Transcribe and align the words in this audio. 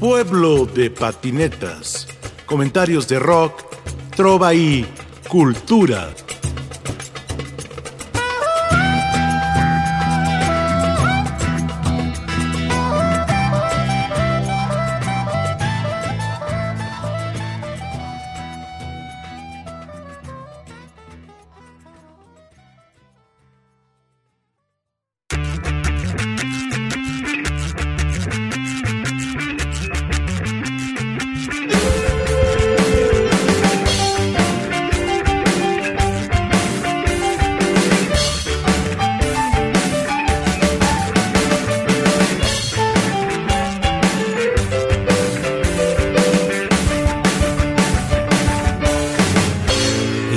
Pueblo 0.00 0.66
de 0.66 0.90
patinetas. 0.90 2.06
Comentarios 2.44 3.08
de 3.08 3.18
rock, 3.18 3.62
trova 4.14 4.52
y 4.52 4.86
cultura. 5.26 6.10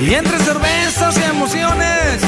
Y 0.10 0.16
entre 0.16 0.40
cervezas 0.40 1.18
y 1.20 1.24
emociones, 1.24 2.24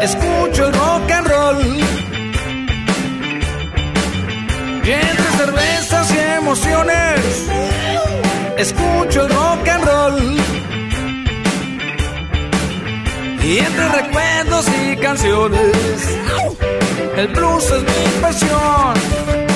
escucho 0.00 0.68
el 0.68 0.72
rock 0.74 1.10
and 1.10 1.26
roll. 1.26 1.76
Y 4.84 4.92
entre 4.92 5.24
cervezas 5.38 6.14
y 6.14 6.18
emociones, 6.38 7.48
escucho 8.58 9.22
el 9.22 9.28
rock 9.28 9.68
and 9.68 9.84
roll. 9.84 10.36
Y 13.42 13.58
entre 13.58 13.88
recuerdos 13.88 14.66
y 14.68 14.96
canciones, 14.98 16.18
el 17.16 17.26
blues 17.26 17.64
es 17.72 17.82
mi 17.82 18.20
pasión. 18.22 19.55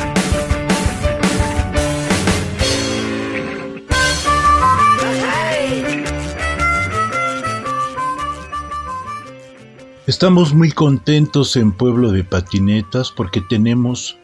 Estamos 10.11 10.53
muy 10.53 10.73
contentos 10.73 11.55
en 11.55 11.71
Pueblo 11.71 12.11
de 12.11 12.25
Patinetas 12.25 13.13
porque 13.13 13.39
tenemos 13.39 14.17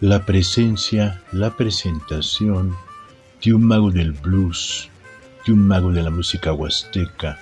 la 0.00 0.24
presencia, 0.24 1.20
la 1.30 1.54
presentación 1.54 2.74
de 3.44 3.52
un 3.52 3.64
mago 3.64 3.90
del 3.90 4.12
blues, 4.12 4.88
de 5.46 5.52
un 5.52 5.66
mago 5.66 5.92
de 5.92 6.02
la 6.02 6.08
música 6.08 6.54
huasteca 6.54 7.38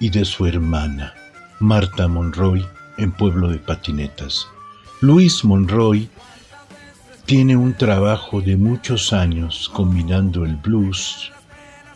y 0.00 0.10
de 0.10 0.24
su 0.24 0.44
hermana, 0.44 1.14
Marta 1.60 2.08
Monroy, 2.08 2.66
en 2.98 3.12
Pueblo 3.12 3.48
de 3.48 3.58
Patinetas. 3.58 4.48
Luis 5.00 5.44
Monroy 5.44 6.08
tiene 7.26 7.56
un 7.56 7.74
trabajo 7.74 8.40
de 8.40 8.56
muchos 8.56 9.12
años 9.12 9.70
combinando 9.72 10.44
el 10.44 10.56
blues 10.56 11.30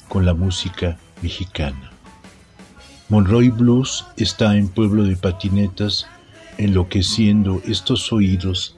con 0.08 0.24
la 0.24 0.32
música 0.32 0.96
mexicana. 1.22 1.90
Monroy 3.10 3.48
Blues 3.48 4.04
está 4.16 4.56
en 4.56 4.68
Pueblo 4.68 5.02
de 5.02 5.16
Patinetas, 5.16 6.06
enloqueciendo 6.58 7.60
estos 7.66 8.12
oídos 8.12 8.76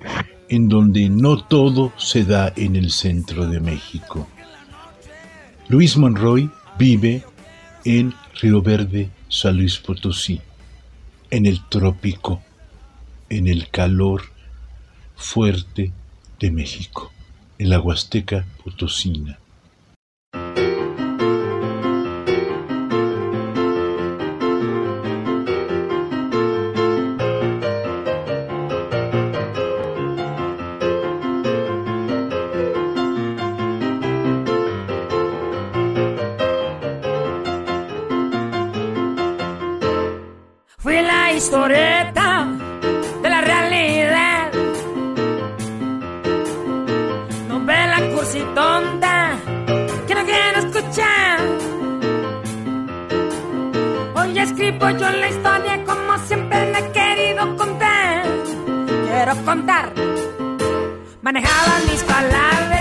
en 0.49 0.71
donde 0.71 1.11
no 1.11 1.45
todo 1.45 1.93
se 1.99 2.25
da 2.25 2.51
en 2.57 2.75
el 2.75 2.91
centro 2.93 3.47
de 3.47 3.61
México. 3.61 4.27
Luis 5.69 5.99
Monroy 5.99 6.51
vive 6.79 7.27
en 7.85 8.15
Río 8.41 8.63
Verde, 8.63 9.11
San 9.29 9.59
Luis 9.59 9.77
Potosí, 9.77 10.41
en 11.31 11.45
el 11.45 11.69
trópico, 11.69 12.43
en 13.29 13.49
el 13.49 13.69
calor 13.69 14.23
fuerte 15.15 15.93
de 16.41 16.51
México, 16.51 17.13
en 17.59 17.69
la 17.69 17.81
Huasteca 17.81 18.47
Potosina. 18.65 19.42
De 41.51 43.29
la 43.29 43.41
realidad. 43.41 44.53
Novela 47.49 47.99
cursi 48.15 48.41
tonta 48.55 49.37
que 50.07 50.15
no 50.15 50.25
quiero 50.25 50.59
escuchar. 50.61 51.41
Hoy 54.15 54.39
escribo 54.39 54.91
yo 54.91 55.11
la 55.11 55.29
historia 55.29 55.85
como 55.85 56.17
siempre 56.27 56.71
la 56.71 56.79
he 56.79 56.93
querido 56.93 57.57
contar. 57.57 58.23
Quiero 58.87 59.45
contar. 59.45 59.93
Manejaba 61.23 61.81
mis 61.91 62.03
palabras 62.05 62.72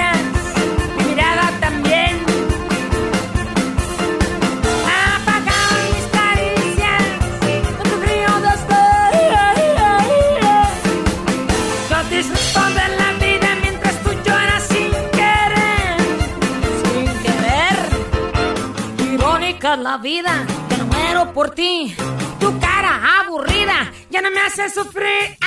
la 19.78 19.98
vida, 19.98 20.46
que 20.70 20.78
no 20.78 20.86
muero 20.86 21.34
por 21.34 21.52
ti. 21.52 21.96
Tu 22.40 22.60
cara 22.60 23.22
aburrida 23.22 23.92
ya 24.10 24.22
no 24.22 24.30
me 24.32 24.40
hace 24.40 24.70
sufrir. 24.70 25.38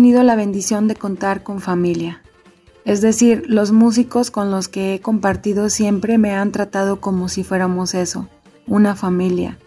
Tenido 0.00 0.22
la 0.22 0.34
bendición 0.34 0.88
de 0.88 0.96
contar 0.96 1.42
con 1.42 1.60
familia. 1.60 2.22
Es 2.86 3.02
decir, 3.02 3.44
los 3.48 3.70
músicos 3.70 4.30
con 4.30 4.50
los 4.50 4.66
que 4.66 4.94
he 4.94 5.00
compartido 5.02 5.68
siempre 5.68 6.16
me 6.16 6.32
han 6.32 6.52
tratado 6.52 7.02
como 7.02 7.28
si 7.28 7.44
fuéramos 7.44 7.92
eso, 7.92 8.26
una 8.66 8.96
familia. 8.96 9.58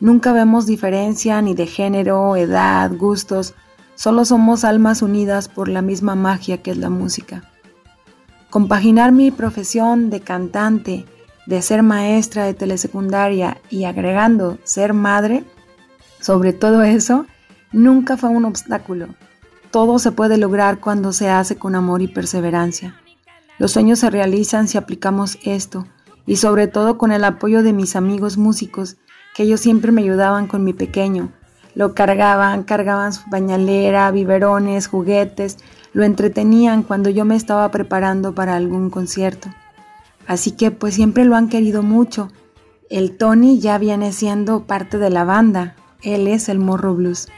Nunca 0.00 0.32
vemos 0.32 0.64
diferencia 0.64 1.42
ni 1.42 1.52
de 1.52 1.66
género, 1.66 2.36
edad, 2.36 2.90
gustos, 2.90 3.52
solo 3.96 4.24
somos 4.24 4.64
almas 4.64 5.02
unidas 5.02 5.50
por 5.50 5.68
la 5.68 5.82
misma 5.82 6.14
magia 6.14 6.62
que 6.62 6.70
es 6.70 6.78
la 6.78 6.88
música. 6.88 7.42
Compaginar 8.48 9.12
mi 9.12 9.30
profesión 9.30 10.08
de 10.08 10.20
cantante, 10.20 11.04
de 11.44 11.60
ser 11.60 11.82
maestra 11.82 12.46
de 12.46 12.54
telesecundaria 12.54 13.58
y 13.68 13.84
agregando 13.84 14.56
ser 14.64 14.94
madre, 14.94 15.44
sobre 16.18 16.54
todo 16.54 16.82
eso, 16.82 17.26
nunca 17.72 18.16
fue 18.16 18.30
un 18.30 18.46
obstáculo. 18.46 19.08
Todo 19.76 19.98
se 19.98 20.10
puede 20.10 20.38
lograr 20.38 20.80
cuando 20.80 21.12
se 21.12 21.28
hace 21.28 21.56
con 21.56 21.74
amor 21.74 22.00
y 22.00 22.08
perseverancia. 22.08 22.98
Los 23.58 23.72
sueños 23.72 23.98
se 23.98 24.08
realizan 24.08 24.68
si 24.68 24.78
aplicamos 24.78 25.36
esto, 25.44 25.86
y 26.24 26.36
sobre 26.36 26.66
todo 26.66 26.96
con 26.96 27.12
el 27.12 27.22
apoyo 27.24 27.62
de 27.62 27.74
mis 27.74 27.94
amigos 27.94 28.38
músicos 28.38 28.96
que 29.34 29.42
ellos 29.42 29.60
siempre 29.60 29.92
me 29.92 30.00
ayudaban 30.00 30.46
con 30.46 30.64
mi 30.64 30.72
pequeño. 30.72 31.30
Lo 31.74 31.94
cargaban, 31.94 32.62
cargaban 32.62 33.12
su 33.12 33.28
bañalera, 33.28 34.10
biberones, 34.10 34.86
juguetes, 34.86 35.58
lo 35.92 36.04
entretenían 36.04 36.82
cuando 36.82 37.10
yo 37.10 37.26
me 37.26 37.36
estaba 37.36 37.70
preparando 37.70 38.34
para 38.34 38.56
algún 38.56 38.88
concierto. 38.88 39.50
Así 40.26 40.52
que 40.52 40.70
pues 40.70 40.94
siempre 40.94 41.26
lo 41.26 41.36
han 41.36 41.50
querido 41.50 41.82
mucho. 41.82 42.30
El 42.88 43.18
Tony 43.18 43.60
ya 43.60 43.76
viene 43.76 44.14
siendo 44.14 44.64
parte 44.64 44.96
de 44.96 45.10
la 45.10 45.24
banda. 45.24 45.76
Él 46.00 46.28
es 46.28 46.48
el 46.48 46.60
Morro 46.60 46.94
Blues. 46.94 47.28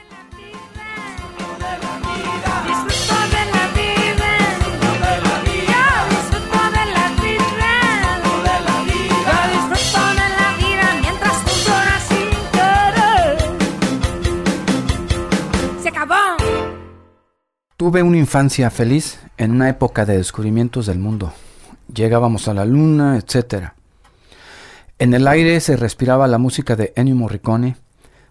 Tuve 17.78 18.02
una 18.02 18.16
infancia 18.16 18.70
feliz 18.70 19.20
en 19.36 19.52
una 19.52 19.68
época 19.68 20.04
de 20.04 20.16
descubrimientos 20.16 20.86
del 20.86 20.98
mundo. 20.98 21.32
Llegábamos 21.94 22.48
a 22.48 22.54
la 22.54 22.64
luna, 22.64 23.16
etc. 23.16 23.68
En 24.98 25.14
el 25.14 25.28
aire 25.28 25.60
se 25.60 25.76
respiraba 25.76 26.26
la 26.26 26.38
música 26.38 26.74
de 26.74 26.92
Ennio 26.96 27.14
Morricone, 27.14 27.76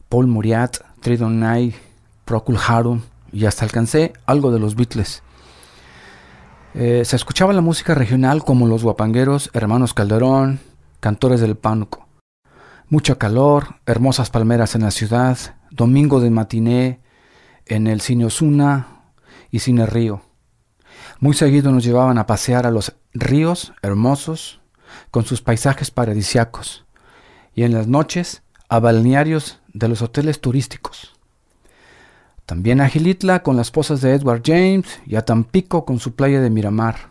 Paul 0.09 0.27
Muriat, 0.27 0.79
Tridon 0.99 1.37
Knight, 1.37 1.75
Procul 2.25 2.57
Harum 2.57 3.03
y 3.31 3.45
hasta 3.45 3.63
alcancé 3.63 4.11
algo 4.25 4.51
de 4.51 4.59
los 4.59 4.75
Beatles. 4.75 5.23
Eh, 6.73 7.03
se 7.05 7.15
escuchaba 7.15 7.53
la 7.53 7.61
música 7.61 7.95
regional 7.95 8.43
como 8.43 8.67
los 8.67 8.83
guapangueros, 8.83 9.49
hermanos 9.53 9.93
Calderón, 9.93 10.59
cantores 10.99 11.39
del 11.39 11.55
pánuco. 11.55 12.05
Mucha 12.89 13.15
calor, 13.15 13.77
hermosas 13.85 14.29
palmeras 14.29 14.75
en 14.75 14.81
la 14.81 14.91
ciudad, 14.91 15.37
domingo 15.71 16.19
de 16.19 16.31
matiné 16.31 16.99
en 17.65 17.87
el 17.87 18.01
cine 18.01 18.25
Osuna, 18.25 18.96
y 19.51 19.59
Cine 19.59 19.85
Río. 19.85 20.21
Muy 21.19 21.33
seguido 21.33 21.71
nos 21.71 21.83
llevaban 21.83 22.17
a 22.17 22.25
pasear 22.25 22.65
a 22.65 22.71
los 22.71 22.95
ríos 23.13 23.73
hermosos 23.81 24.61
con 25.11 25.25
sus 25.25 25.41
paisajes 25.41 25.91
paradisiacos 25.91 26.85
y 27.53 27.63
en 27.63 27.73
las 27.73 27.87
noches 27.87 28.43
a 28.69 28.79
balnearios 28.79 29.59
de 29.73 29.87
los 29.87 30.01
hoteles 30.01 30.41
turísticos. 30.41 31.15
También 32.45 32.79
a 32.79 32.87
Gilitla 32.87 33.43
con 33.43 33.57
las 33.57 33.71
posas 33.71 34.01
de 34.01 34.13
Edward 34.13 34.41
James 34.45 35.01
y 35.05 35.15
a 35.15 35.25
Tampico 35.25 35.85
con 35.85 35.99
su 35.99 36.15
playa 36.15 36.39
de 36.39 36.49
Miramar, 36.49 37.09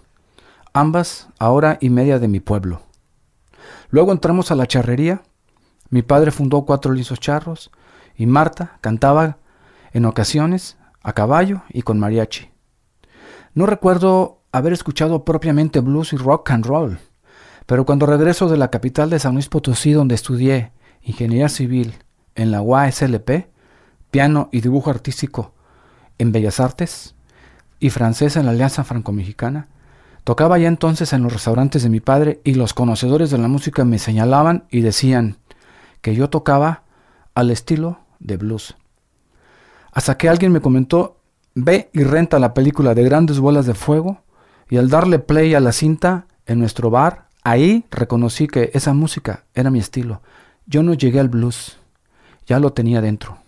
ambas 0.73 1.29
a 1.39 1.51
hora 1.51 1.79
y 1.81 1.91
media 1.91 2.19
de 2.19 2.29
mi 2.29 2.41
pueblo. 2.41 2.83
Luego 3.91 4.13
entramos 4.13 4.51
a 4.51 4.55
la 4.55 4.67
charrería. 4.67 5.23
Mi 5.91 6.03
padre 6.03 6.31
fundó 6.31 6.65
cuatro 6.65 6.93
lisos 6.93 7.21
charros 7.21 7.71
y 8.17 8.27
Marta 8.27 8.79
cantaba 8.81 9.39
en 9.93 10.05
ocasiones 10.05 10.77
a 11.07 11.13
caballo 11.13 11.63
y 11.69 11.83
con 11.83 12.01
mariachi. 12.01 12.51
No 13.55 13.65
recuerdo 13.65 14.43
haber 14.51 14.73
escuchado 14.73 15.25
propiamente 15.25 15.79
blues 15.79 16.13
y 16.13 16.17
rock 16.17 16.51
and 16.51 16.67
roll, 16.67 16.99
pero 17.65 17.87
cuando 17.87 18.07
regreso 18.07 18.49
de 18.49 18.57
la 18.57 18.73
capital 18.73 19.09
de 19.09 19.21
San 19.21 19.35
Luis 19.35 19.49
Potosí, 19.49 19.93
donde 19.93 20.17
estudié 20.17 20.73
ingeniería 21.03 21.49
civil 21.49 21.95
en 22.35 22.51
la 22.51 22.61
UASLP, 22.61 23.47
piano 24.11 24.49
y 24.51 24.63
dibujo 24.63 24.91
artístico 24.91 25.55
en 26.19 26.33
Bellas 26.33 26.59
Artes 26.59 27.15
y 27.79 27.91
francés 27.91 28.35
en 28.35 28.47
la 28.47 28.51
Alianza 28.51 28.83
Franco-Mexicana, 28.83 29.69
tocaba 30.25 30.59
ya 30.59 30.67
entonces 30.67 31.13
en 31.13 31.23
los 31.23 31.33
restaurantes 31.33 31.85
de 31.85 31.89
mi 31.89 32.01
padre 32.01 32.41
y 32.43 32.55
los 32.55 32.75
conocedores 32.75 33.31
de 33.31 33.39
la 33.39 33.47
música 33.47 33.85
me 33.85 34.01
señalaban 34.01 34.65
y 34.73 34.81
decían 34.81 35.37
que 36.01 36.17
yo 36.17 36.31
tocaba 36.31 36.83
al 37.37 37.53
estilo 37.53 38.01
de 38.19 38.39
blues. 38.39 38.75
Hasta 39.97 40.19
que 40.19 40.29
alguien 40.29 40.53
me 40.53 40.61
comentó, 40.61 41.23
ve 41.55 41.89
y 41.95 42.05
renta 42.05 42.39
la 42.39 42.53
película 42.53 42.95
de 42.95 43.03
grandes 43.03 43.41
bolas 43.41 43.65
de 43.65 43.73
fuego, 43.73 44.21
y 44.69 44.77
al 44.77 44.91
darle 44.91 45.19
play 45.19 45.55
a 45.55 45.61
la 45.61 45.73
cinta 45.73 46.27
en 46.45 46.59
nuestro 46.59 46.91
bar, 46.91 47.29
ahí 47.45 47.87
reconocí 47.91 48.47
que 48.47 48.71
esa 48.75 48.93
música 48.93 49.45
era 49.55 49.71
mi 49.71 49.79
estilo. 49.79 50.21
Yo 50.67 50.83
no 50.83 50.93
llegué 50.93 51.19
al 51.19 51.31
blues, 51.31 51.79
ya 52.47 52.61
lo 52.61 52.75
tenía 52.75 53.01
dentro. 53.01 53.39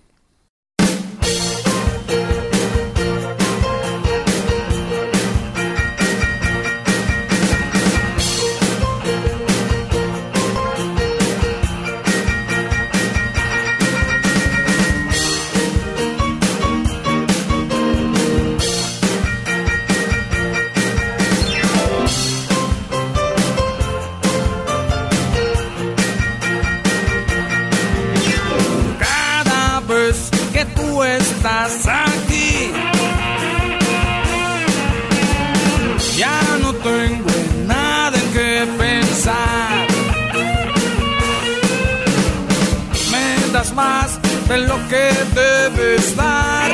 De 44.48 44.58
lo 44.58 44.76
que 44.88 45.10
debes 45.34 46.16
dar. 46.16 46.70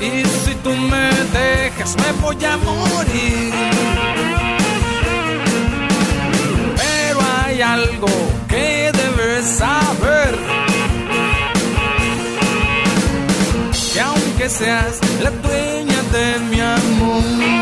Y 0.00 0.24
si 0.24 0.54
tú 0.62 0.70
me 0.70 1.10
dejas, 1.38 1.96
me 1.96 2.12
voy 2.22 2.44
a 2.44 2.56
morir. 2.56 3.52
Pero 6.76 7.18
hay 7.44 7.60
algo 7.60 8.08
que 8.48 8.90
debes 9.00 9.44
saber. 9.58 10.34
Que 13.92 14.00
aunque 14.00 14.48
seas 14.48 14.98
la 15.22 15.30
dueña 15.30 16.00
de 16.12 16.38
mi 16.50 16.60
amor, 16.60 17.59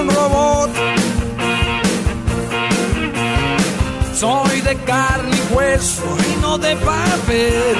un 0.00 0.08
robot. 0.08 0.70
Soy 4.14 4.60
de 4.62 4.76
carne 4.84 5.36
y 5.36 5.54
hueso 5.54 6.02
y 6.28 6.40
no 6.40 6.58
de 6.58 6.74
papel. 6.76 7.76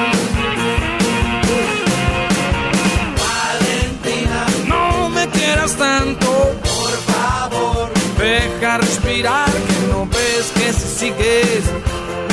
Valentina, 3.25 4.47
no 4.67 5.09
me 5.11 5.27
quieras 5.29 5.73
tanto, 5.77 6.31
por 6.63 6.93
favor. 7.13 7.91
Deja 8.19 8.79
respirar, 8.79 9.51
que 9.51 9.93
no 9.93 10.07
ves 10.07 10.53
que 10.55 10.73
si 10.73 10.89
sigues 11.01 11.65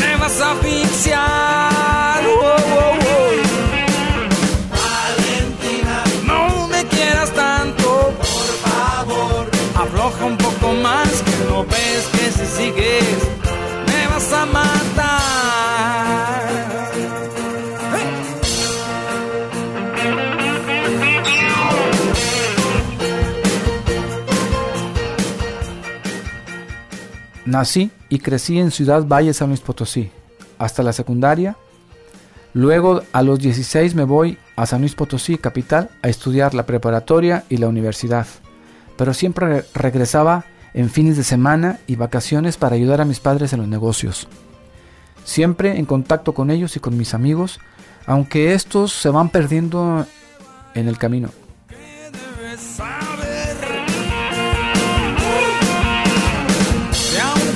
me 0.02 0.16
vas 0.18 0.40
a 0.42 0.52
asfixiar. 0.52 1.66
Valentina, 2.26 3.05
afloja 9.86 10.26
un 10.26 10.38
poco 10.38 10.74
más, 10.74 11.22
que 11.22 11.46
no 11.50 11.64
ves 11.64 12.10
que 12.12 12.32
si 12.32 12.46
sigues 12.46 13.18
me 13.88 14.08
vas 14.08 14.34
a 14.34 14.46
matar. 14.46 16.06
Nací 27.46 27.92
y 28.10 28.20
crecí 28.20 28.60
en 28.60 28.72
Ciudad 28.72 29.06
Valle, 29.06 29.34
San 29.34 29.50
Luis 29.50 29.62
Potosí, 29.62 30.10
hasta 30.58 30.82
la 30.82 30.94
secundaria. 30.94 31.56
Luego, 32.54 33.04
a 33.12 33.22
los 33.22 33.38
16 33.40 33.94
me 33.94 34.04
voy 34.04 34.40
a 34.56 34.66
San 34.66 34.82
Luis 34.82 34.96
Potosí, 34.96 35.38
capital, 35.38 35.92
a 36.02 36.08
estudiar 36.08 36.56
la 36.56 36.66
preparatoria 36.66 37.44
y 37.50 37.58
la 37.58 37.68
universidad. 37.68 38.26
Pero 38.98 39.14
siempre 39.14 39.66
regresaba 39.74 40.46
en 40.74 40.90
fines 40.90 41.18
de 41.18 41.24
semana 41.24 41.80
y 41.88 41.96
vacaciones 41.96 42.58
para 42.58 42.76
ayudar 42.76 43.02
a 43.02 43.06
mis 43.06 43.20
padres 43.20 43.54
en 43.54 43.60
los 43.60 43.68
negocios. 43.68 44.28
Siempre 45.24 45.78
en 45.78 45.86
contacto 45.86 46.34
con 46.34 46.52
ellos 46.52 46.76
y 46.76 46.80
con 46.80 46.98
mis 46.98 47.14
amigos, 47.14 47.60
aunque 48.06 48.54
estos 48.54 48.92
se 48.92 49.10
van 49.10 49.30
perdiendo 49.30 50.06
en 50.74 50.88
el 50.88 50.98
camino. 50.98 51.30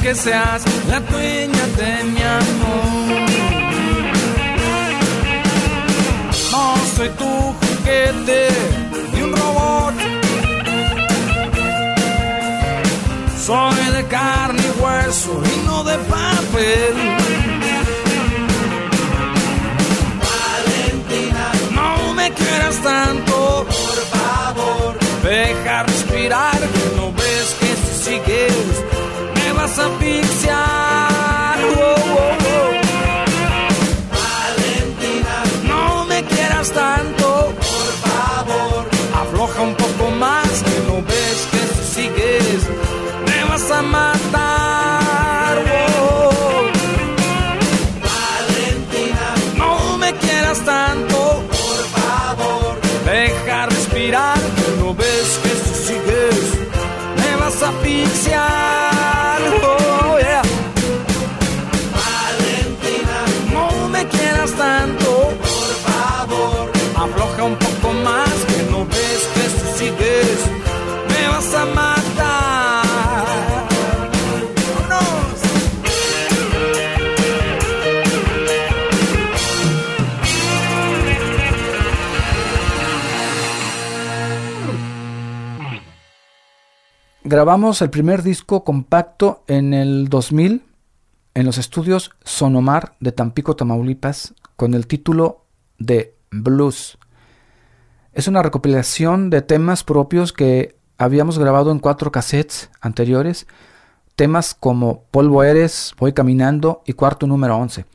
Que 0.01 0.15
seas 0.15 0.63
la 0.87 1.01
dueña 1.01 1.65
de 1.77 2.03
mi 2.05 2.21
amor. 2.21 3.29
No 6.51 6.75
soy 6.95 7.09
tu 7.09 7.25
juguete 7.25 8.47
Soy 13.49 13.83
de 13.93 14.05
carne 14.05 14.61
y 14.61 14.79
hueso 14.79 15.41
y 15.43 15.65
no 15.65 15.83
de 15.83 15.97
papel. 15.97 16.93
Valentina, 20.27 21.51
no 21.71 22.13
me 22.13 22.31
quieras 22.31 22.75
tanto, 22.83 23.65
por 23.65 24.19
favor. 24.19 24.99
Deja 25.23 25.81
respirar, 25.81 26.59
que 26.59 26.95
no 26.95 27.11
ves 27.11 27.55
que 27.59 27.75
si 27.75 28.11
sigues 28.11 28.83
vas 29.55 29.79
a 29.79 29.85
asfixiar. 29.87 31.08
Grabamos 87.31 87.83
el 87.83 87.91
primer 87.91 88.23
disco 88.23 88.63
compacto 88.63 89.43
en 89.45 89.75
el 89.75 90.09
2000 90.09 90.63
en 91.35 91.45
los 91.45 91.59
estudios 91.59 92.09
Sonomar 92.23 92.95
de 93.01 93.11
Tampico, 93.11 93.55
Tamaulipas, 93.55 94.33
con 94.55 94.73
el 94.73 94.87
título 94.87 95.45
de 95.77 96.15
Blues. 96.31 96.97
Es 98.13 98.27
una 98.27 98.41
recopilación 98.41 99.29
de 99.29 99.43
temas 99.43 99.83
propios 99.83 100.33
que 100.33 100.75
habíamos 100.97 101.37
grabado 101.37 101.71
en 101.71 101.77
cuatro 101.77 102.11
cassettes 102.11 102.71
anteriores, 102.81 103.45
temas 104.15 104.55
como 104.55 105.03
Polvo 105.11 105.43
Eres, 105.43 105.93
Voy 105.99 106.13
Caminando 106.13 106.81
y 106.83 106.93
Cuarto 106.93 107.27
número 107.27 107.57
11. 107.57 107.85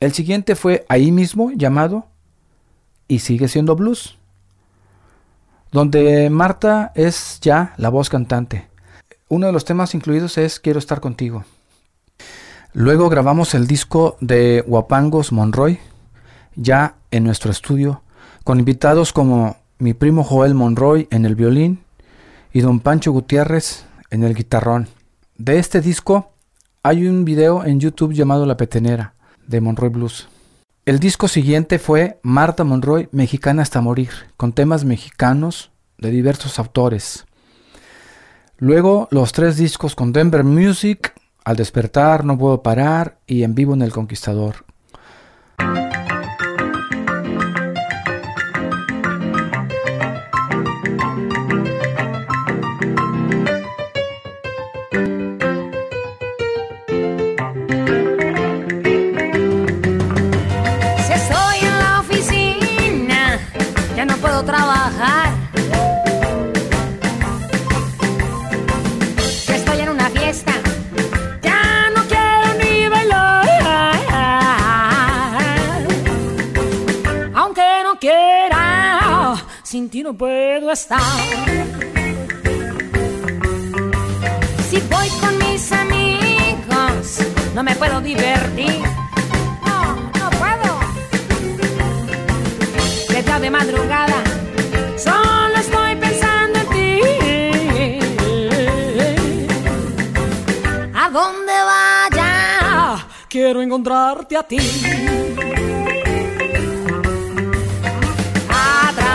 El 0.00 0.14
siguiente 0.14 0.56
fue 0.56 0.86
ahí 0.88 1.12
mismo 1.12 1.50
llamado 1.50 2.06
Y 3.06 3.18
sigue 3.18 3.48
siendo 3.48 3.76
blues, 3.76 4.17
donde 5.72 6.30
Marta 6.30 6.92
es 6.94 7.40
ya 7.40 7.74
la 7.76 7.88
voz 7.88 8.08
cantante. 8.08 8.68
Uno 9.28 9.46
de 9.46 9.52
los 9.52 9.64
temas 9.64 9.94
incluidos 9.94 10.38
es 10.38 10.60
Quiero 10.60 10.78
estar 10.78 11.00
contigo. 11.00 11.44
Luego 12.72 13.08
grabamos 13.08 13.54
el 13.54 13.66
disco 13.66 14.16
de 14.20 14.64
Guapangos 14.66 15.32
Monroy, 15.32 15.78
ya 16.54 16.96
en 17.10 17.24
nuestro 17.24 17.50
estudio, 17.50 18.02
con 18.44 18.58
invitados 18.58 19.12
como 19.12 19.56
mi 19.78 19.94
primo 19.94 20.24
Joel 20.24 20.54
Monroy 20.54 21.08
en 21.10 21.24
el 21.24 21.34
violín 21.34 21.80
y 22.52 22.60
don 22.60 22.80
Pancho 22.80 23.12
Gutiérrez 23.12 23.84
en 24.10 24.24
el 24.24 24.34
guitarrón. 24.34 24.88
De 25.36 25.58
este 25.58 25.80
disco 25.80 26.32
hay 26.82 27.06
un 27.06 27.24
video 27.24 27.64
en 27.64 27.80
YouTube 27.80 28.12
llamado 28.12 28.46
La 28.46 28.56
Petenera 28.56 29.14
de 29.46 29.60
Monroy 29.60 29.90
Blues. 29.90 30.28
El 30.88 31.00
disco 31.00 31.28
siguiente 31.28 31.78
fue 31.78 32.18
Marta 32.22 32.64
Monroy, 32.64 33.10
Mexicana 33.12 33.60
hasta 33.60 33.82
morir, 33.82 34.08
con 34.38 34.54
temas 34.54 34.86
mexicanos 34.86 35.70
de 35.98 36.10
diversos 36.10 36.58
autores. 36.58 37.26
Luego 38.56 39.06
los 39.10 39.32
tres 39.32 39.58
discos 39.58 39.94
con 39.94 40.14
Denver 40.14 40.44
Music, 40.44 41.12
al 41.44 41.56
despertar 41.56 42.24
no 42.24 42.38
puedo 42.38 42.62
parar 42.62 43.18
y 43.26 43.42
en 43.42 43.54
vivo 43.54 43.74
en 43.74 43.82
el 43.82 43.92
Conquistador. 43.92 44.64
No 80.08 80.14
puedo 80.16 80.72
estar. 80.72 81.02
Si 84.70 84.80
voy 84.90 85.08
con 85.20 85.36
mis 85.36 85.70
amigos, 85.70 87.18
no 87.54 87.62
me 87.62 87.76
puedo 87.76 88.00
divertir. 88.00 88.80
No, 89.66 89.96
no 90.18 90.30
puedo. 90.30 90.80
Ya 93.26 93.38
de 93.38 93.50
madrugada, 93.50 94.22
solo 94.96 95.56
estoy 95.58 95.96
pensando 95.96 96.58
en 96.60 96.68
ti. 96.70 97.00
A 100.94 101.10
donde 101.10 101.52
vaya, 101.72 103.06
quiero 103.28 103.60
encontrarte 103.60 104.38
a 104.38 104.42
ti. 104.42 104.58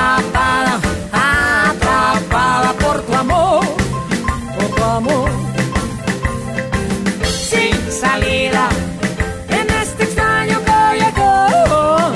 Atrapada, 0.03 0.81
atrapada 1.13 2.73
por 2.73 3.01
tu 3.03 3.13
amor, 3.15 3.63
por 4.57 4.67
tu 4.75 4.83
amor. 4.83 5.29
Sin 7.23 7.73
salida 7.89 8.67
en 9.47 9.69
este 9.81 10.03
extraño 10.03 10.59
callejón. 10.65 12.13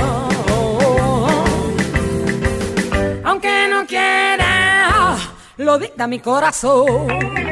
Aunque 3.23 3.67
no 3.69 3.85
quiera, 3.87 5.15
lo 5.55 5.77
dicta 5.79 6.07
mi 6.07 6.19
corazón. 6.19 7.46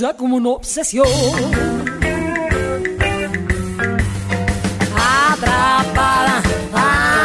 usa 0.00 0.14
como 0.14 0.36
una 0.36 0.50
obsesión. 0.50 1.06
Atrapada, 4.96 6.42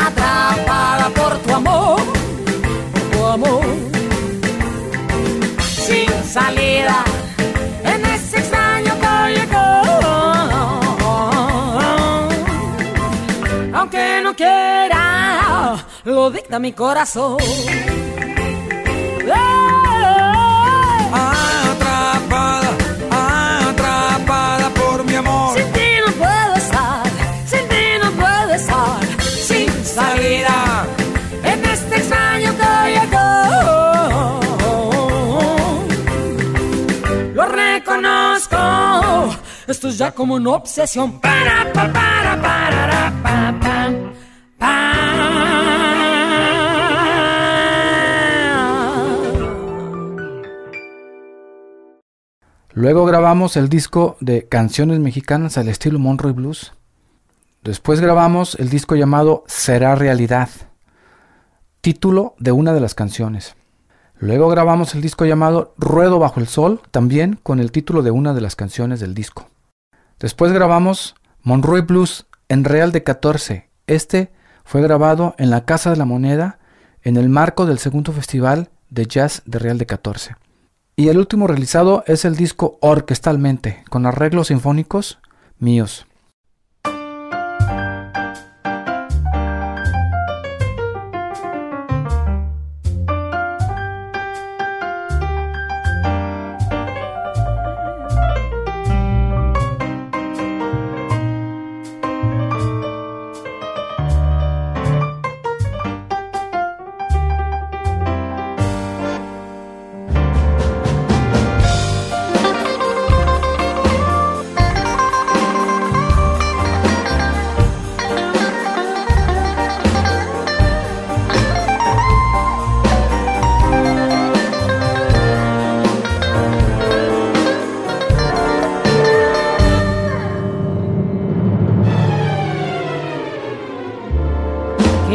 atrapada 0.08 1.10
por 1.16 1.38
tu 1.40 1.54
amor, 1.54 2.02
por 2.92 3.02
tu 3.12 3.26
amor. 3.26 3.66
Sin 5.88 6.12
salida 6.26 7.04
en 7.84 8.06
ese 8.06 8.40
extraño. 8.40 8.94
Aunque 13.74 14.22
no 14.24 14.36
quiera, 14.36 15.86
lo 16.04 16.30
dicta 16.30 16.60
mi 16.60 16.74
corazón. 16.74 17.38
Esto 39.68 39.88
es 39.90 39.98
ya 39.98 40.12
como 40.12 40.36
una 40.36 40.52
obsesión. 40.52 41.20
Para, 41.20 41.72
para, 41.74 41.94
para, 41.94 42.42
para, 42.42 43.22
para, 43.24 43.60
para, 43.60 44.16
Luego 52.74 53.06
grabamos 53.06 53.56
el 53.56 53.70
disco 53.70 54.18
de 54.20 54.50
canciones 54.50 55.00
mexicanas 55.00 55.58
al 55.58 55.70
estilo 55.70 55.98
Monroe 55.98 56.34
Blues. 56.34 56.74
Después 57.64 58.02
grabamos 58.02 58.56
el 58.56 58.70
disco 58.70 58.96
llamado 58.96 59.46
Será 59.48 59.96
Realidad, 59.96 60.50
título 61.80 62.36
de 62.38 62.52
una 62.52 62.74
de 62.74 62.82
las 62.82 62.94
canciones. 62.94 63.56
Luego 64.20 64.50
grabamos 64.50 64.94
el 64.94 65.02
disco 65.02 65.26
llamado 65.26 65.74
Ruedo 65.78 66.20
bajo 66.20 66.42
el 66.42 66.48
sol, 66.48 66.82
también 66.92 67.40
con 67.42 67.62
el 67.62 67.72
título 67.72 68.02
de 68.02 68.12
una 68.12 68.34
de 68.34 68.42
las 68.42 68.58
canciones 68.58 69.00
del 69.00 69.14
disco. 69.14 69.48
Después 70.20 70.54
grabamos 70.54 71.16
Monroe 71.44 71.82
Blues 71.82 72.26
en 72.48 72.64
Real 72.64 72.94
de 72.94 73.04
14. 73.04 73.70
Este 73.86 74.32
fue 74.64 74.82
grabado 74.82 75.36
en 75.38 75.50
la 75.50 75.66
Casa 75.66 75.90
de 75.90 75.98
la 75.98 76.06
Moneda 76.06 76.58
en 77.04 77.18
el 77.18 77.28
marco 77.28 77.66
del 77.66 77.80
segundo 77.80 78.14
festival 78.14 78.70
de 78.90 79.06
jazz 79.08 79.42
de 79.46 79.60
Real 79.60 79.78
de 79.78 79.86
14. 79.86 80.36
Y 80.96 81.10
el 81.10 81.18
último 81.18 81.48
realizado 81.48 82.06
es 82.08 82.24
el 82.24 82.38
disco 82.38 82.78
orquestalmente, 82.80 83.84
con 83.90 84.06
arreglos 84.06 84.48
sinfónicos 84.48 85.20
míos. 85.60 86.08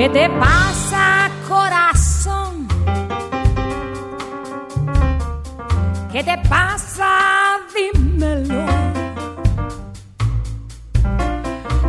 ¿Qué 0.01 0.09
te 0.09 0.31
pasa, 0.31 1.31
corazón? 1.47 2.67
¿Qué 6.11 6.25
te 6.25 6.39
pasa? 6.49 7.59
Dímelo. 7.75 8.65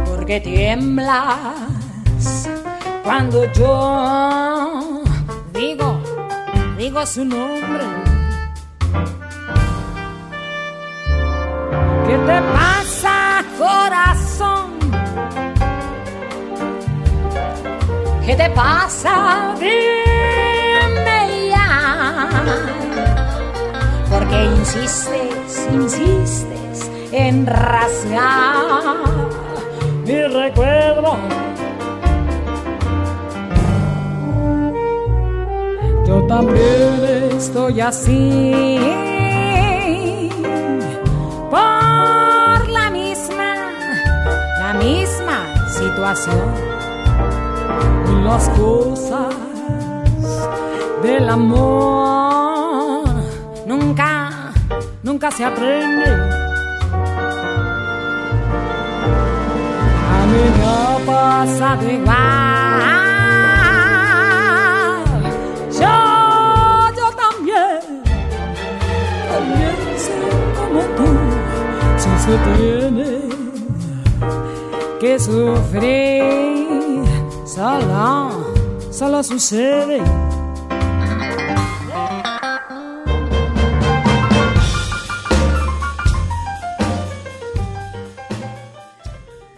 ¿Por 0.04 0.26
qué 0.26 0.42
tiemblas 0.42 2.50
cuando 3.06 3.46
yo 3.54 5.04
digo, 5.54 6.02
digo 6.78 7.06
su 7.06 7.24
nombre? 7.24 7.86
¿Qué 12.06 12.18
te 12.18 12.42
te 18.42 18.50
pasa? 18.52 19.54
Dime 19.60 21.20
ya. 21.50 22.30
Porque 24.10 24.46
insistes, 24.46 25.68
insistes 25.72 26.92
en 27.12 27.46
rasgar 27.46 28.96
mi 30.06 30.24
recuerdo. 30.24 31.18
Yo 36.08 36.24
también 36.28 37.38
estoy 37.38 37.80
así. 37.82 38.80
Por 41.50 42.70
la 42.70 42.90
misma, 42.90 43.50
la 44.60 44.74
misma 44.74 45.38
situación 45.68 46.71
las 48.24 48.50
cosas 48.50 49.36
del 51.04 51.30
amor 51.30 53.04
nunca, 53.66 54.52
nunca 55.04 55.32
se 55.32 55.44
aprende. 55.46 56.12
A 60.16 60.26
mí 60.32 60.44
me 60.58 60.66
ha 60.66 60.98
pasado 61.06 61.84
igual. 61.92 62.42
Yo, 65.80 65.96
yo 67.00 67.08
también, 67.24 67.82
también 69.32 69.76
soy 70.06 70.36
como 70.58 70.82
tú, 70.98 71.10
si 71.98 72.12
se 72.24 72.34
tiene 72.56 73.12
que 75.00 75.12
sufrir 75.20 76.61
solo, 77.54 78.54
solo 78.92 79.24
sucede. 79.24 80.02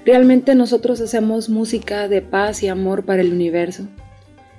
Realmente 0.05 0.55
nosotros 0.55 0.99
hacemos 1.01 1.49
música 1.49 2.07
de 2.07 2.21
paz 2.21 2.63
y 2.63 2.67
amor 2.67 3.05
para 3.05 3.21
el 3.21 3.31
universo. 3.31 3.87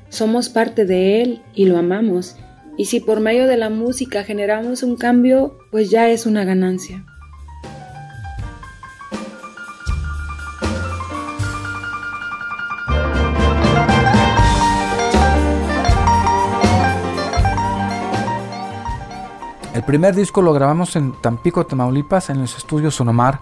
Somos 0.09 0.49
parte 0.49 0.87
de 0.87 1.21
él 1.21 1.43
y 1.55 1.67
lo 1.67 1.77
amamos. 1.77 2.37
Y 2.79 2.87
si 2.87 3.01
por 3.01 3.21
medio 3.21 3.47
de 3.47 3.57
la 3.57 3.69
música 3.69 4.25
generamos 4.25 4.83
un 4.83 4.97
cambio, 4.97 5.59
pues 5.71 5.91
ya 5.91 6.09
es 6.09 6.27
una 6.27 6.45
ganancia. 6.45 7.05
Primer 19.87 20.15
disco 20.15 20.41
lo 20.41 20.53
grabamos 20.55 20.97
en 20.97 21.13
Tampico, 21.21 21.67
Tamaulipas, 21.67 22.31
en 22.31 22.41
los 22.41 22.57
estudios 22.57 22.95
Sonomar. 22.95 23.41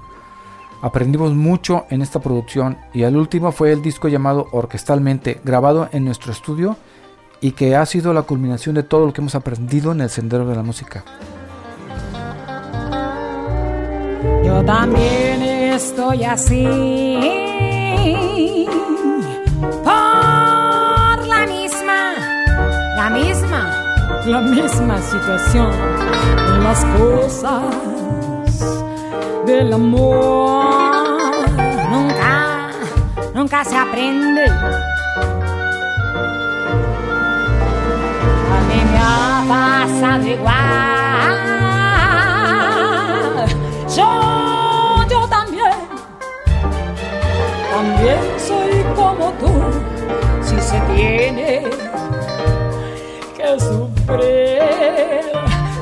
Aprendimos 0.82 1.32
mucho 1.34 1.86
en 1.88 2.02
esta 2.02 2.18
producción 2.18 2.78
y 2.92 3.02
el 3.02 3.16
último 3.16 3.52
fue 3.52 3.70
el 3.70 3.80
disco 3.80 4.08
llamado 4.08 4.48
Orquestalmente, 4.50 5.40
grabado 5.44 5.88
en 5.92 6.04
nuestro 6.04 6.32
estudio 6.32 6.76
y 7.40 7.52
que 7.52 7.76
ha 7.76 7.86
sido 7.86 8.12
la 8.12 8.22
culminación 8.22 8.74
de 8.74 8.82
todo 8.82 9.06
lo 9.06 9.12
que 9.12 9.20
hemos 9.20 9.36
aprendido 9.36 9.92
en 9.92 10.00
el 10.00 10.10
sendero 10.10 10.44
de 10.46 10.56
la 10.56 10.62
música. 10.64 11.04
Yo 14.44 14.64
también 14.64 15.42
estoy 15.42 16.24
así. 16.24 17.16
Por 19.84 21.26
la 21.26 21.46
misma, 21.48 22.14
la 22.96 23.10
misma, 23.10 23.41
la 24.26 24.40
misma 24.40 25.00
situación. 25.00 25.70
En 26.54 26.64
las 26.64 26.84
cosas 26.84 27.62
del 29.46 29.72
amor 29.72 30.64
nunca, 31.90 32.70
nunca 33.34 33.64
se 33.64 33.76
aprende. 33.76 34.44
A 38.50 38.60
mí 38.68 38.82
me 38.90 38.98
ha 38.98 39.44
pasado 39.48 40.26
igual. 40.26 41.01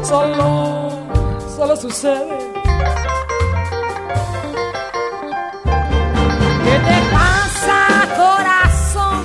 Solo, 0.03 0.91
solo 1.57 1.77
sucede. 1.77 2.39
¿Qué 6.65 6.77
te 6.89 6.99
pasa, 7.13 7.79
corazón? 8.17 9.23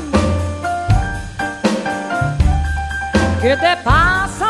¿Qué 3.41 3.55
te 3.57 3.75
pasa? 3.83 4.49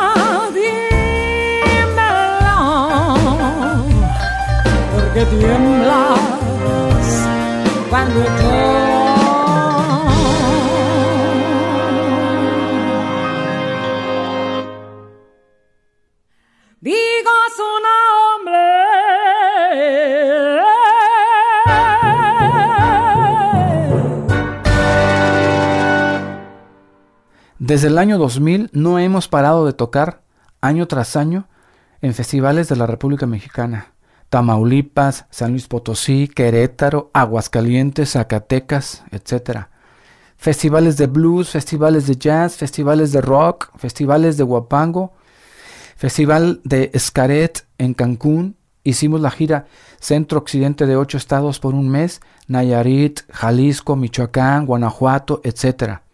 Dímelo. 0.54 1.96
Porque 4.94 5.22
tiemblas 5.26 6.20
cuando 7.90 8.18
yo 8.24 8.85
Desde 27.66 27.88
el 27.88 27.98
año 27.98 28.16
2000 28.16 28.70
no 28.72 29.00
hemos 29.00 29.26
parado 29.26 29.66
de 29.66 29.72
tocar 29.72 30.22
año 30.60 30.86
tras 30.86 31.16
año 31.16 31.48
en 32.00 32.14
festivales 32.14 32.68
de 32.68 32.76
la 32.76 32.86
República 32.86 33.26
Mexicana. 33.26 33.88
Tamaulipas, 34.28 35.24
San 35.30 35.50
Luis 35.50 35.66
Potosí, 35.66 36.28
Querétaro, 36.28 37.10
Aguascalientes, 37.12 38.12
Zacatecas, 38.12 39.02
etc. 39.10 39.66
Festivales 40.36 40.96
de 40.96 41.08
blues, 41.08 41.50
festivales 41.50 42.06
de 42.06 42.14
jazz, 42.14 42.54
festivales 42.54 43.10
de 43.10 43.20
rock, 43.20 43.76
festivales 43.76 44.36
de 44.36 44.44
guapango, 44.44 45.14
festival 45.96 46.60
de 46.62 46.92
Escaret 46.94 47.66
en 47.78 47.94
Cancún. 47.94 48.54
Hicimos 48.84 49.20
la 49.20 49.32
gira 49.32 49.66
centro-occidente 49.98 50.86
de 50.86 50.94
ocho 50.96 51.18
estados 51.18 51.58
por 51.58 51.74
un 51.74 51.88
mes, 51.88 52.20
Nayarit, 52.46 53.22
Jalisco, 53.32 53.96
Michoacán, 53.96 54.66
Guanajuato, 54.66 55.40
etc. 55.42 56.05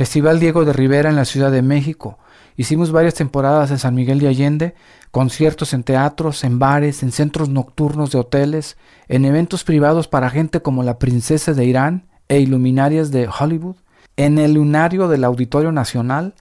Festival 0.00 0.40
Diego 0.40 0.64
de 0.64 0.72
Rivera 0.72 1.10
en 1.10 1.16
la 1.16 1.26
Ciudad 1.26 1.52
de 1.52 1.60
México. 1.60 2.18
Hicimos 2.56 2.90
varias 2.90 3.12
temporadas 3.12 3.70
en 3.70 3.78
San 3.78 3.94
Miguel 3.94 4.18
de 4.18 4.28
Allende, 4.28 4.74
conciertos 5.10 5.74
en 5.74 5.82
teatros, 5.82 6.42
en 6.42 6.58
bares, 6.58 7.02
en 7.02 7.12
centros 7.12 7.50
nocturnos 7.50 8.10
de 8.10 8.18
hoteles, 8.18 8.78
en 9.08 9.26
eventos 9.26 9.62
privados 9.62 10.08
para 10.08 10.30
gente 10.30 10.62
como 10.62 10.82
la 10.84 10.98
princesa 10.98 11.52
de 11.52 11.66
Irán 11.66 12.08
e 12.28 12.40
iluminarias 12.40 13.10
de 13.10 13.28
Hollywood, 13.28 13.76
en 14.16 14.38
el 14.38 14.54
lunario 14.54 15.06
del 15.06 15.22
Auditorio 15.22 15.70
Nacional, 15.70 16.32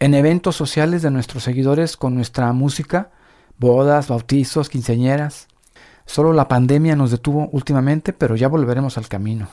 en 0.00 0.14
eventos 0.14 0.56
sociales 0.56 1.00
de 1.00 1.12
nuestros 1.12 1.44
seguidores 1.44 1.96
con 1.96 2.16
nuestra 2.16 2.52
música, 2.52 3.12
bodas, 3.58 4.08
bautizos, 4.08 4.68
quinceañeras. 4.68 5.46
Solo 6.04 6.32
la 6.32 6.48
pandemia 6.48 6.96
nos 6.96 7.12
detuvo 7.12 7.48
últimamente, 7.52 8.12
pero 8.12 8.34
ya 8.34 8.48
volveremos 8.48 8.98
al 8.98 9.06
camino. 9.06 9.46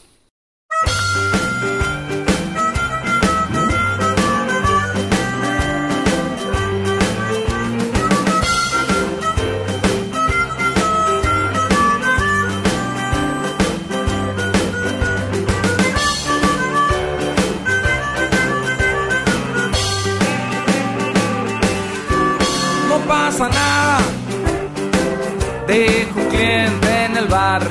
Cliente 26.29 27.05
en 27.05 27.17
el 27.17 27.27
bar. 27.27 27.61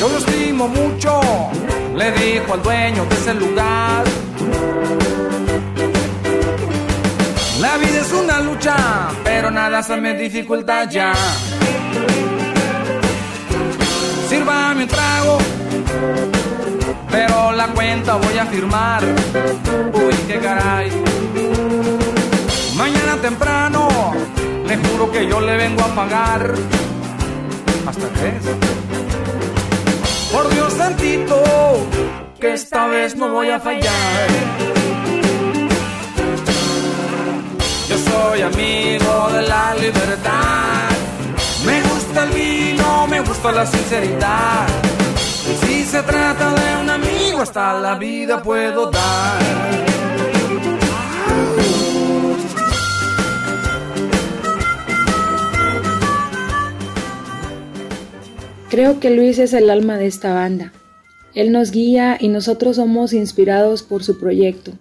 Yo 0.00 0.08
lo 0.08 0.18
estimo 0.18 0.68
mucho, 0.68 1.20
le 1.96 2.12
dijo 2.12 2.54
al 2.54 2.62
dueño 2.62 3.04
de 3.06 3.14
ese 3.16 3.34
lugar. 3.34 4.04
La 7.60 7.76
vida 7.78 8.00
es 8.00 8.12
una 8.12 8.40
lucha, 8.40 8.76
pero 9.24 9.50
nada 9.50 9.82
se 9.82 9.96
me 9.96 10.14
dificulta 10.14 10.84
ya. 10.84 11.12
Sírvame 14.28 14.82
un 14.84 14.88
trago, 14.88 15.38
pero 17.10 17.52
la 17.52 17.66
cuenta 17.68 18.14
voy 18.14 18.38
a 18.38 18.46
firmar. 18.46 19.02
Uy, 19.92 20.14
qué 20.28 20.38
caray. 20.38 20.90
Mañana 22.76 23.16
temprano 23.20 23.88
le 24.68 24.76
juro 24.76 25.10
que 25.10 25.26
yo 25.26 25.40
le 25.40 25.56
vengo 25.56 25.82
a 25.82 25.94
pagar. 25.94 26.54
Hasta 27.86 28.08
tres. 28.08 28.42
Por 30.30 30.50
Dios 30.50 30.72
santito, 30.74 31.42
que 32.38 32.52
esta 32.52 32.86
vez 32.86 33.16
no 33.16 33.30
voy 33.30 33.48
a 33.48 33.58
fallar. 33.58 34.28
Yo 37.88 37.96
soy 38.10 38.42
amigo 38.42 39.28
de 39.32 39.42
la 39.42 39.74
libertad. 39.74 40.90
Me 41.64 41.82
gusta 41.82 42.24
el 42.24 42.30
vino, 42.30 43.06
me 43.06 43.20
gusta 43.20 43.52
la 43.52 43.64
sinceridad. 43.64 44.66
Y 45.50 45.66
si 45.66 45.84
se 45.84 46.02
trata 46.02 46.52
de 46.52 46.76
un 46.82 46.90
amigo, 46.90 47.40
hasta 47.40 47.72
la 47.72 47.94
vida 47.94 48.42
puedo 48.42 48.90
dar. 48.90 49.87
Creo 58.70 59.00
que 59.00 59.08
Luis 59.08 59.38
es 59.38 59.54
el 59.54 59.70
alma 59.70 59.96
de 59.96 60.06
esta 60.06 60.34
banda. 60.34 60.74
Él 61.34 61.52
nos 61.52 61.70
guía 61.70 62.18
y 62.20 62.28
nosotros 62.28 62.76
somos 62.76 63.14
inspirados 63.14 63.82
por 63.82 64.04
su 64.04 64.18
proyecto. 64.18 64.72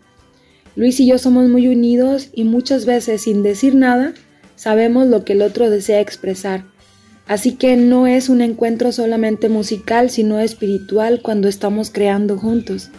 Luis 0.75 0.99
y 0.99 1.07
yo 1.07 1.17
somos 1.17 1.47
muy 1.47 1.69
unidos 1.69 2.29
y 2.33 2.43
muchas 2.43 2.85
veces 2.85 3.21
sin 3.21 3.43
decir 3.43 3.75
nada 3.75 4.13
sabemos 4.57 5.07
lo 5.07 5.23
que 5.23 5.33
el 5.33 5.41
otro 5.41 5.69
desea 5.69 6.01
expresar. 6.01 6.65
Así 7.27 7.53
que 7.53 7.77
no 7.77 8.07
es 8.07 8.27
un 8.27 8.41
encuentro 8.41 8.91
solamente 8.91 9.47
musical, 9.47 10.09
sino 10.09 10.39
espiritual 10.39 11.21
cuando 11.21 11.47
estamos 11.47 11.89
creando 11.89 12.37
juntos. 12.37 12.89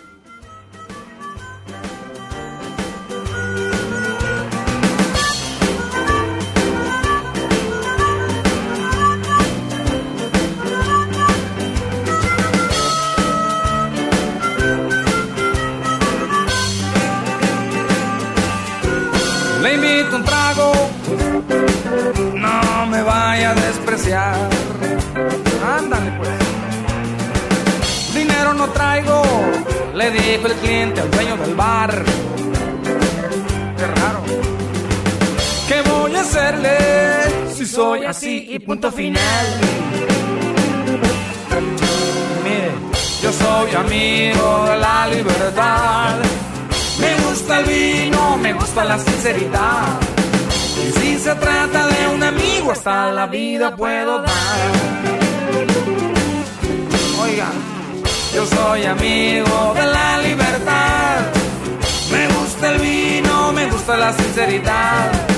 Mire, 42.45 42.73
yo 43.23 43.33
soy 43.33 43.75
amigo 43.75 44.67
de 44.69 44.77
la 44.77 45.07
libertad. 45.09 46.17
Me 47.01 47.15
gusta 47.29 47.61
el 47.61 47.65
vino, 47.67 48.37
me 48.39 48.53
gusta 48.53 48.85
la 48.85 48.99
sinceridad. 48.99 50.01
Y 50.83 50.99
si 50.99 51.19
se 51.19 51.35
trata 51.35 51.87
de 51.87 52.09
un 52.15 52.23
amigo, 52.23 52.73
hasta 52.73 53.11
la 53.13 53.27
vida 53.27 53.75
puedo 53.75 54.23
dar. 54.23 54.71
Oiga, 57.21 57.49
yo 58.35 58.47
soy 58.47 58.85
amigo 58.85 59.75
de 59.75 59.87
la 59.87 60.19
libertad. 60.19 61.19
Me 62.13 62.27
gusta 62.29 62.73
el 62.73 62.79
vino, 62.81 63.53
me 63.53 63.67
gusta 63.71 63.97
la 63.97 64.13
sinceridad. 64.13 65.38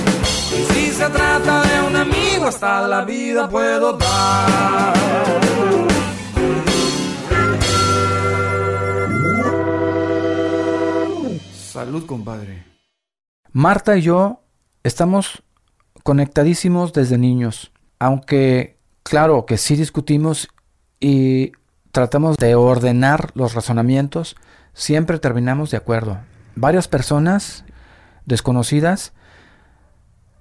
Si 0.69 0.91
se 0.93 1.09
trata 1.09 1.63
de 1.63 1.81
un 1.89 1.97
amigo, 1.97 2.47
hasta 2.47 2.87
la 2.87 3.05
vida 3.05 3.49
puedo 3.49 3.93
dar. 3.95 4.95
Salud, 11.53 12.05
compadre. 12.07 12.65
Marta 13.53 13.97
y 13.97 14.03
yo 14.03 14.43
estamos 14.83 15.43
conectadísimos 16.03 16.93
desde 16.93 17.19
niños, 17.19 17.73
aunque 17.99 18.77
claro 19.03 19.47
que 19.47 19.57
sí 19.57 19.77
discutimos 19.77 20.49
y 21.01 21.53
tratamos 21.93 22.37
de 22.37 22.55
ordenar 22.55 23.31
los 23.35 23.55
razonamientos, 23.55 24.37
siempre 24.73 25.19
terminamos 25.19 25.71
de 25.71 25.77
acuerdo. 25.77 26.19
Varias 26.55 26.89
personas 26.89 27.65
desconocidas 28.27 29.13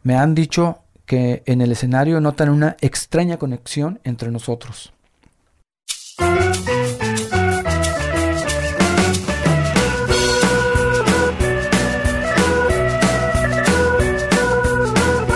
me 0.03 0.15
han 0.15 0.35
dicho 0.35 0.79
que 1.05 1.43
en 1.45 1.61
el 1.61 1.71
escenario 1.71 2.21
notan 2.21 2.49
una 2.49 2.77
extraña 2.81 3.37
conexión 3.37 3.99
entre 4.03 4.29
nosotros. 4.31 4.93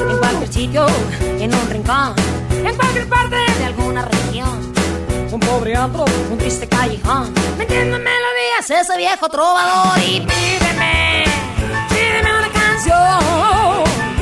En 0.10 0.17
cualquier 0.19 0.54
sitio, 0.54 0.86
en 1.39 1.54
un 1.54 1.69
rincón, 1.69 2.13
en 2.65 2.76
cualquier 2.76 3.10
parte 3.10 3.36
de 3.58 3.65
alguna 3.65 4.06
región. 4.06 4.73
Un 5.32 5.39
pobre 5.39 5.76
antro, 5.76 6.06
un 6.32 6.38
triste 6.38 6.67
callejón. 6.67 7.34
Metiendo 7.58 7.97
melodías 7.97 8.69
ese 8.69 8.95
viejo 8.97 9.28
trovador 9.30 9.97
y 9.99 10.21
pídeme, 10.21 11.23
pídeme 11.89 12.38
una 12.38 12.49
canción. 12.52 14.12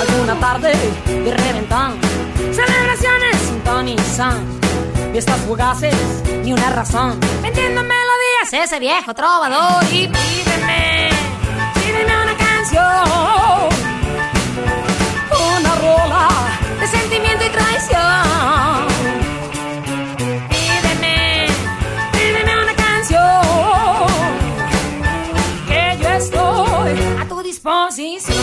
Alguna 0.00 0.34
tarde 0.40 0.72
de 1.06 1.34
reventón. 1.34 1.98
Celebraciones 2.52 3.36
sintonizan, 3.48 4.60
fiestas 5.12 5.36
fugaces, 5.42 5.94
ni 6.44 6.52
una 6.52 6.70
razón. 6.70 7.18
Vendiendo 7.42 7.82
melodías 7.82 8.52
ese 8.52 8.78
viejo 8.78 9.14
trovador 9.14 9.84
y 9.84 10.08
pídeme, 10.08 11.10
pídeme 11.74 12.22
una 12.22 12.36
canción. 12.36 13.95
De 16.80 16.86
sentimiento 16.86 17.44
y 17.44 17.50
traición. 17.50 18.86
Pídeme, 20.48 21.46
pídeme 22.12 22.52
una 22.62 22.74
canción. 22.74 23.42
Que 25.68 25.98
yo 26.02 26.08
estoy 26.10 26.92
a 27.20 27.28
tu 27.28 27.42
disposición. 27.42 28.35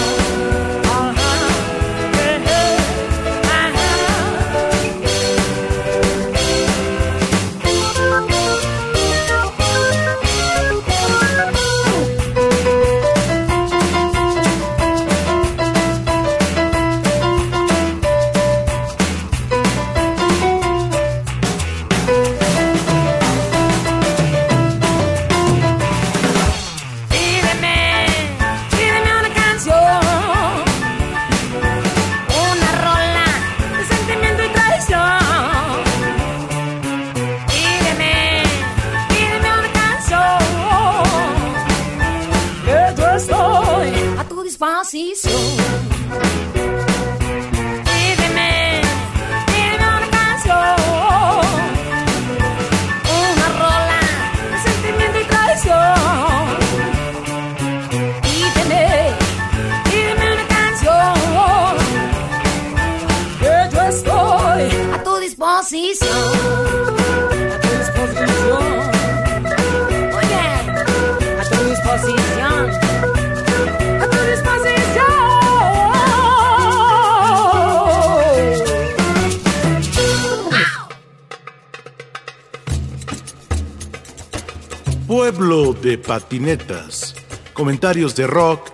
Pueblo 85.08 85.74
de 85.74 85.98
patinetas. 85.98 87.14
Comentarios 87.54 88.16
de 88.16 88.26
rock, 88.26 88.72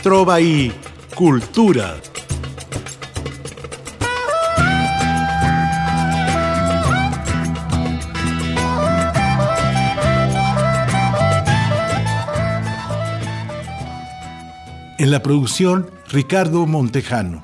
trova 0.00 0.40
y 0.40 0.72
cultura. 1.16 1.96
En 14.98 15.10
la 15.10 15.20
producción, 15.20 15.90
Ricardo 16.10 16.64
Montejano, 16.66 17.42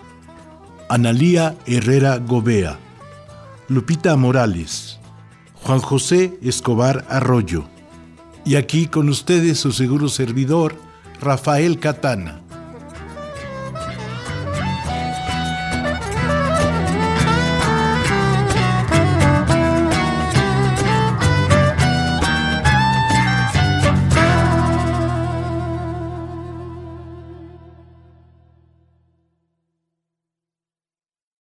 Analía 0.89 1.57
Herrera 1.67 2.19
Gobea, 2.19 2.79
Lupita 3.67 4.15
Morales, 4.15 5.01
Juan 5.55 5.81
José 5.81 6.39
Escobar 6.41 7.05
Arroyo. 7.09 7.78
Y 8.49 8.57
aquí 8.57 8.87
con 8.87 9.11
ustedes 9.11 9.61
su 9.61 9.73
seguro 9.73 10.09
servidor, 10.09 10.75
Rafael 11.21 11.79
Catana. 11.79 12.41